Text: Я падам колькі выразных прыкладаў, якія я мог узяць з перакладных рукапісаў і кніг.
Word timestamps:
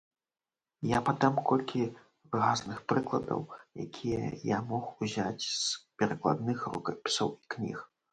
Я 0.91 0.99
падам 1.07 1.35
колькі 1.49 1.81
выразных 2.35 2.79
прыкладаў, 2.93 3.43
якія 3.85 4.23
я 4.55 4.63
мог 4.71 4.83
узяць 5.09 5.43
з 5.43 5.69
перакладных 6.01 6.65
рукапісаў 6.77 7.29
і 7.39 7.43
кніг. 7.57 7.77